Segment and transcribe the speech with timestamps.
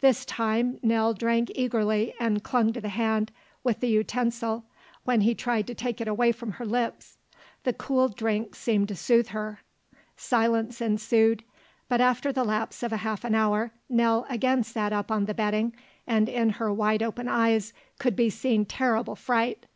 [0.00, 3.30] This time Nell drank eagerly and clung to the hand
[3.62, 4.64] with the utensil
[5.04, 7.18] when he tried to take it away from her lips.
[7.64, 9.60] The cool drink seemed to soothe her.
[10.16, 11.44] Silence ensued.
[11.90, 15.74] But after the lapse of half an hour Nell again sat up on the bedding
[16.06, 19.66] and in her wide open eyes could be seen terrible fright.